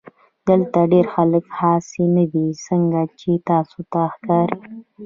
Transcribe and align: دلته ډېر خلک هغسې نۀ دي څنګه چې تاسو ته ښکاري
دلته 0.47 0.79
ډېر 0.91 1.05
خلک 1.13 1.45
هغسې 1.59 2.03
نۀ 2.13 2.23
دي 2.33 2.45
څنګه 2.67 3.01
چې 3.19 3.31
تاسو 3.49 3.79
ته 3.91 4.01
ښکاري 4.13 4.57